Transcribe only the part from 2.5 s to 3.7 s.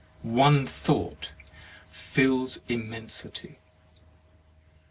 immensity.